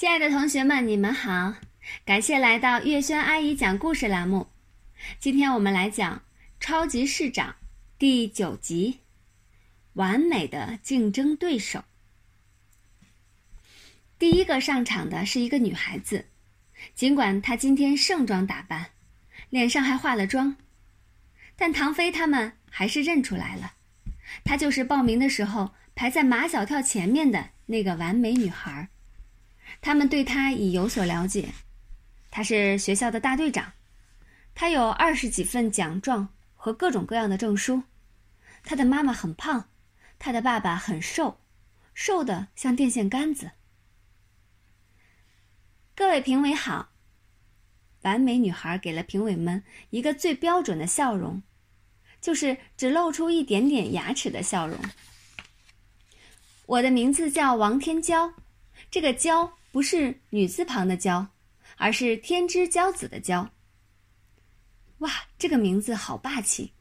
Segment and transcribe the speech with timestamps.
[0.00, 1.56] 亲爱的同学们，你们好！
[2.06, 4.46] 感谢来到月轩阿姨讲故事栏目。
[5.18, 6.16] 今天我们来讲
[6.58, 7.50] 《超级市长》
[7.98, 8.92] 第九集
[9.92, 11.80] 《完美的竞争对手》。
[14.18, 16.24] 第一个上场的是一个女孩子，
[16.94, 18.92] 尽管她今天盛装打扮，
[19.50, 20.56] 脸上还化了妆，
[21.56, 23.74] 但唐飞他们还是认出来了，
[24.44, 28.88] 她就是报名的时候排在马小跳前面的那个完美女孩。
[29.80, 31.52] 他们对他已有所了解，
[32.30, 33.72] 他是学校的大队长，
[34.54, 37.82] 他有二十几份奖状和各种各样的证书。
[38.62, 39.68] 他的妈妈很胖，
[40.18, 41.40] 他的爸爸很瘦，
[41.94, 43.50] 瘦的像电线杆子。
[45.94, 46.90] 各位评委好，
[48.02, 51.42] 完美女孩给了评委们一个最标准的笑容，
[52.20, 54.78] 就是只露出一点点牙齿的笑容。
[56.66, 58.32] 我的名字叫王天娇，
[58.90, 59.52] 这个“娇”。
[59.70, 61.26] 不是女字旁的“娇”，
[61.76, 63.48] 而是天之骄子的“骄”。
[64.98, 66.72] 哇，这个名字好霸气！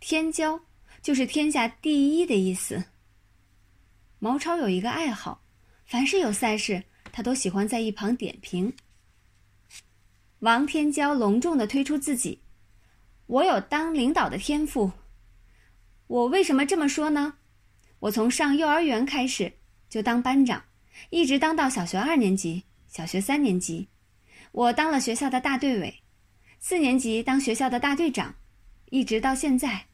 [0.00, 0.60] 天骄
[1.00, 2.84] 就是天下第一的意思。
[4.18, 5.42] 毛超有一个爱好，
[5.86, 8.72] 凡是有赛事，他都喜欢在一旁点评。
[10.40, 12.42] 王天骄隆重的推出自己
[13.26, 14.90] ：“我有当领导的天赋。”
[16.08, 17.34] 我为什么这么说呢？
[18.00, 19.52] 我从上幼儿园开始
[19.88, 20.62] 就当班长。
[21.10, 23.88] 一直当到小学二年级、小学三年级，
[24.52, 26.02] 我当了学校的大队委，
[26.58, 28.34] 四年级当学校的大队长，
[28.90, 29.86] 一直到现在。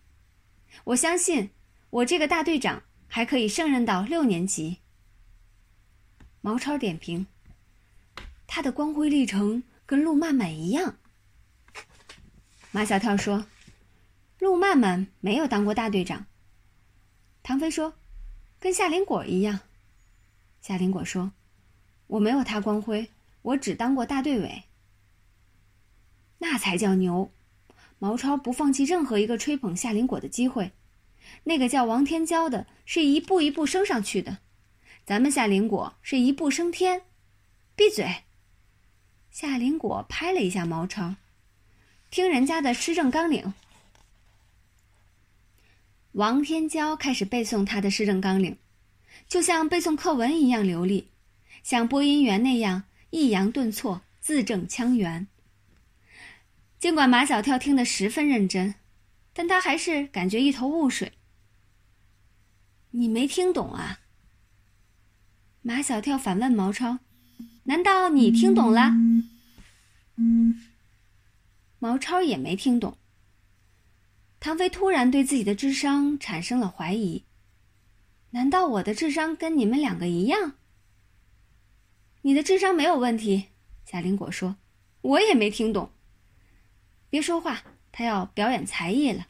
[0.84, 1.50] 我相信
[1.90, 4.78] 我这个大队长还可以胜任到六年级。
[6.40, 7.26] 毛超点评：
[8.46, 10.96] 他的光辉历程跟陆曼曼一样。
[12.70, 13.46] 马小跳说
[14.38, 16.26] ：“陆曼曼没有当过大队长。”
[17.42, 17.94] 唐飞说
[18.60, 19.60] ：“跟夏林果一样。”
[20.68, 21.32] 夏林果说
[22.08, 24.64] ：“我没有他光辉，我只当过大队委。
[26.40, 27.32] 那才叫牛！
[27.98, 30.72] 毛超不放弃任何一个吹捧夏林果的机会。
[31.44, 34.40] 那个叫王天骄的，是一步一步升上去的。
[35.06, 37.00] 咱们夏林果是一步升天。
[37.74, 38.24] 闭嘴！”
[39.32, 41.14] 夏林果拍了一下毛超，
[42.10, 43.54] 听人家的施政纲领。
[46.12, 48.58] 王天骄开始背诵他的施政纲领。
[49.28, 51.08] 就像背诵课文一样流利，
[51.62, 55.26] 像播音员那样抑扬顿挫、字正腔圆。
[56.78, 58.74] 尽管马小跳听得十分认真，
[59.34, 61.12] 但他还是感觉一头雾水。
[62.92, 64.00] 你没听懂啊？
[65.60, 67.00] 马小跳反问毛超
[67.64, 68.92] ：“难道你听懂了？”
[71.78, 72.96] 毛超也没听懂。
[74.40, 77.24] 唐飞突然对自己的智商产生了怀疑。
[78.30, 80.54] 难道我的智商跟你们两个一样？
[82.22, 83.46] 你的智商没有问题，
[83.84, 84.56] 贾林果说。
[85.00, 85.92] 我也没听懂。
[87.08, 87.62] 别说话，
[87.92, 89.28] 他要表演才艺了。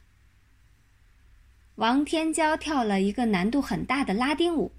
[1.75, 4.73] 王天娇跳了一个难度很大的拉丁舞，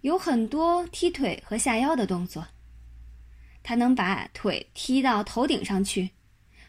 [0.00, 2.48] 有很多踢腿和下腰的动作。
[3.62, 6.10] 他能把腿踢到头顶上去，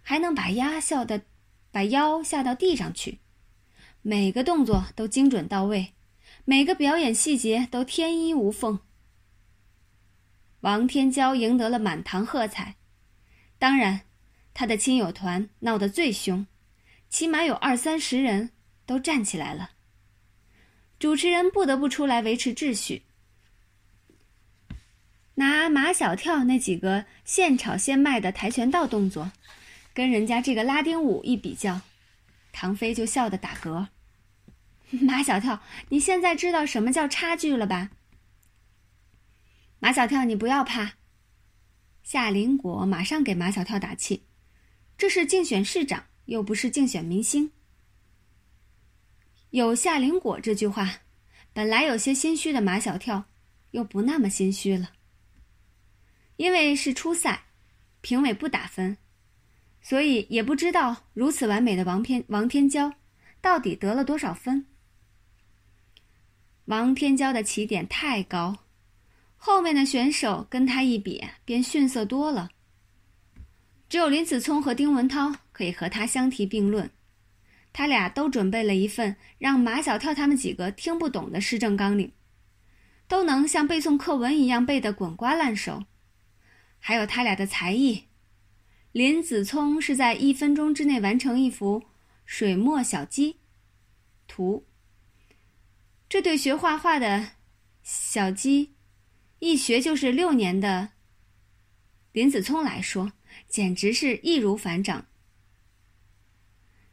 [0.03, 1.23] 还能把腰笑的
[1.71, 3.19] 把腰下到地上去，
[4.01, 5.93] 每个动作都精准到位。
[6.45, 8.79] 每个表演细节都天衣无缝。
[10.61, 12.75] 王天娇赢得了满堂喝彩，
[13.57, 14.01] 当然，
[14.53, 16.47] 他的亲友团闹得最凶，
[17.09, 18.51] 起码有二三十人
[18.85, 19.71] 都站起来了。
[20.97, 23.03] 主持人不得不出来维持秩序。
[25.35, 29.31] 拿马小跳那几个现炒现卖的跆拳道动作，
[29.93, 31.79] 跟人家这个拉丁舞一比较，
[32.51, 33.87] 唐飞就笑得打嗝。
[35.05, 37.91] 马小跳，你现在知道什么叫差距了吧？
[39.79, 40.93] 马小跳，你不要怕。
[42.01, 44.25] 夏林果马上给马小跳打气
[44.97, 47.51] ：“这是竞选市长，又不是竞选明星。”
[49.51, 51.01] 有夏林果这句话，
[51.53, 53.25] 本来有些心虚的马小跳，
[53.71, 54.93] 又不那么心虚了。
[56.37, 57.43] 因为是初赛，
[58.01, 58.97] 评委不打分，
[59.81, 62.91] 所以也不知道如此完美的王天王天骄，
[63.39, 64.65] 到底得了多少分。
[66.69, 68.59] 王天骄的起点太高，
[69.37, 72.51] 后面的选手跟他一比便逊色多了。
[73.89, 76.91] 只有林子聪和丁文涛可以和他相提并论，
[77.73, 82.11] 他俩都准备了一份让马小跳他们几个听不懂的施政纲领，
[83.07, 85.85] 都能像背诵课文一样背得滚瓜烂熟。
[86.77, 88.03] 还有他俩的才艺，
[88.91, 91.81] 林子聪是在一分钟之内完成一幅
[92.27, 93.37] 水墨小鸡
[94.27, 94.67] 图。
[96.09, 97.33] 这对学画画的
[97.83, 98.73] 小鸡，
[99.37, 100.89] 一学就是六年的
[102.11, 103.13] 林子聪来说，
[103.47, 105.05] 简直是易如反掌。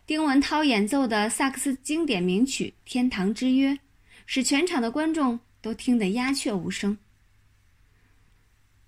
[0.04, 3.70] 丁文涛演奏的萨克斯经典名曲《天堂之约》，
[4.26, 6.98] 使全场的观众都听得鸦雀无声。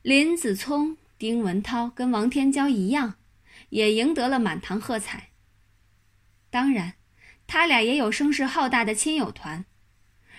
[0.02, 3.14] 林子聪、丁文涛跟王天娇一样，
[3.70, 5.30] 也赢得了满堂喝彩。
[6.50, 6.92] 当然，
[7.46, 9.64] 他俩也有声势浩大的亲友团，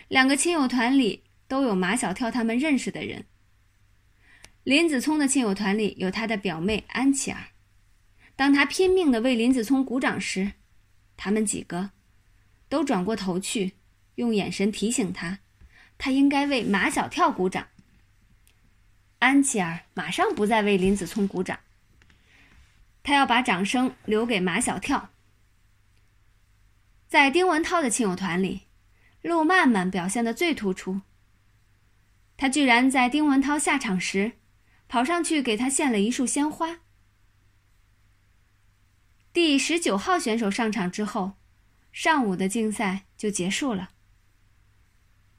[0.10, 3.26] 两个亲友团里都有马小跳他们认识的人。
[4.64, 7.52] 林子聪的亲友团里有他的表妹安琪儿，
[8.36, 10.52] 当他拼命的为林子聪鼓掌时。
[11.22, 11.92] 他们几个
[12.70, 13.74] 都转过头去，
[14.16, 15.40] 用眼神提醒他，
[15.98, 17.68] 他应该为马小跳鼓掌。
[19.20, 21.60] 安琪儿马上不再为林子聪鼓掌，
[23.04, 25.10] 他要把掌声留给马小跳。
[27.10, 28.62] 在丁文涛的亲友团里，
[29.22, 31.02] 陆曼曼表现的最突出。
[32.38, 34.34] 他居然在丁文涛下场时，
[34.88, 36.80] 跑上去给他献了一束鲜花。
[39.34, 41.34] 第十九号选手上场之后，
[41.92, 43.92] 上午的竞赛就结束了。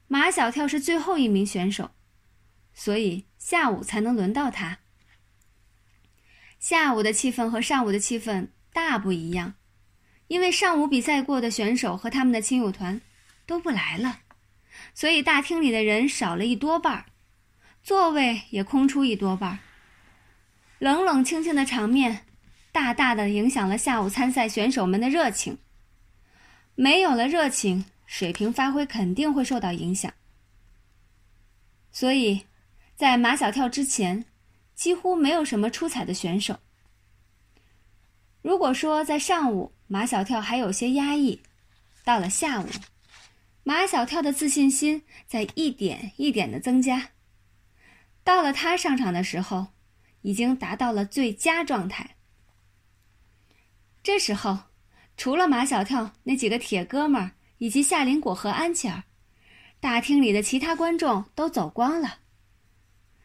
[0.07, 1.91] 马小跳是最后一名选手，
[2.75, 4.79] 所以下午才能轮到他。
[6.59, 9.55] 下午的气氛和上午的气氛大不一样，
[10.29, 13.01] 因为上午比赛过的选手和他们的亲友团
[13.51, 14.21] 都不来了，
[14.95, 17.07] 所以大厅里的人少了一多半
[17.83, 19.59] 座位也空出一多半
[20.79, 22.25] 冷冷清清的场面。
[22.71, 25.59] 大大的影响了下午参赛选手们的热情。
[26.77, 30.15] 没有了热情，水平发挥肯定会受到影响。
[31.91, 32.47] 所以，
[32.95, 34.25] 在马小跳之前，
[34.77, 36.61] 几乎没有什么出彩的选手。
[38.43, 41.43] 如果说在上午马小跳还有些压抑，
[42.05, 42.69] 到了下午，
[43.63, 47.11] 马小跳的自信心在一点一点的增加。
[48.25, 49.69] 到了他上场的时候，
[50.23, 52.17] 已经达到了最佳状态。
[54.03, 54.61] 这时候，
[55.17, 59.05] 除了马小跳那几个铁哥们儿以及夏林果和安琪儿，
[59.79, 62.21] 大厅里的其他观众都走光了。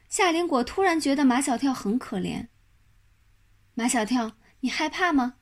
[0.10, 2.48] 夏林果突然觉得马小跳很可怜。
[3.74, 5.36] 马小跳，你害怕吗？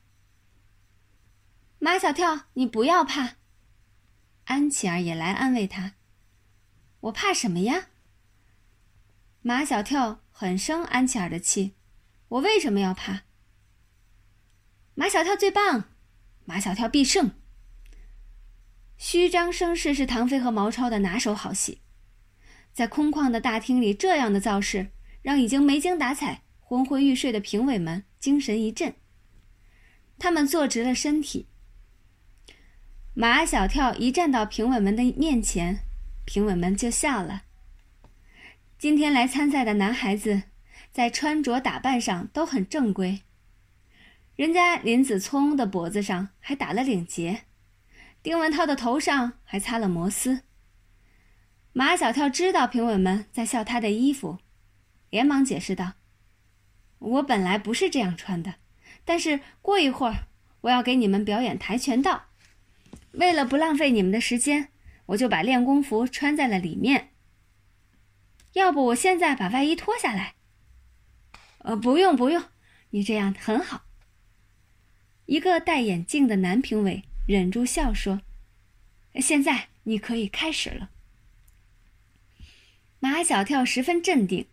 [1.78, 3.36] 马小跳，你不要怕。
[4.44, 5.94] 安琪儿也来安慰他。
[7.00, 7.88] 我怕什么呀？
[9.42, 11.74] 马小跳很生安琪儿的气。
[12.28, 13.22] 我为什么要怕？
[14.94, 15.90] 马小跳最棒，
[16.44, 17.32] 马小跳必胜。
[18.96, 21.82] 虚张声势是唐飞和毛超的拿手好戏，
[22.72, 28.94] 在空旷的大厅里，这样的造势让已经没精打采、昏昏欲睡的评委们精神一振。
[30.18, 31.48] 他们坐直了身体。
[33.16, 35.78] 马小跳一站到评委们的面前，
[36.24, 37.44] 评委们就笑了。
[38.76, 40.42] 今天来参赛的男孩子，
[40.90, 43.22] 在穿着打扮上都很正规。
[44.34, 47.42] 人家林子聪的脖子上还打了领结，
[48.20, 50.40] 丁文涛的头上还擦了摩丝。
[51.72, 54.38] 马小跳知道评委们在笑他的衣服，
[55.10, 55.92] 连忙解释道
[56.98, 58.54] ：“我本来不是这样穿的，
[59.04, 60.26] 但是过一会儿
[60.62, 62.24] 我要给你们表演跆拳道，
[63.14, 64.68] 为了不浪费你们的时间，
[65.06, 67.10] 我就把练功服穿在了里面。
[68.54, 70.34] 要不我现在把外衣脱下来？
[71.58, 72.44] 呃，不用不用，
[72.90, 73.84] 你这样很好。”
[75.26, 78.20] 一个戴眼镜的男评委忍住笑说
[79.20, 80.90] ：“现在你可以开始了。”
[83.00, 84.46] 马小跳十分镇定，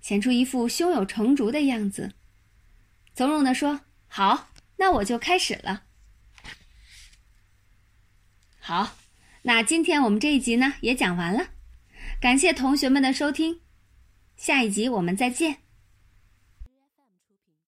[0.00, 2.12] 显出一副胸有成竹的样子，
[3.14, 5.84] 从容地说：“好，那我就开始了。”
[8.68, 8.98] 好，
[9.44, 11.52] 那今天我们这一集呢也讲完了，
[12.20, 13.60] 感谢同学们的收听，
[14.36, 15.56] 下一集我们再见。